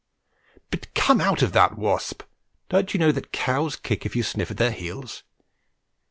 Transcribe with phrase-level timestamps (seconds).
[0.71, 2.23] But, come out of that, Wasp!
[2.69, 5.21] Don't you know that cows kick if you sniff at their heels?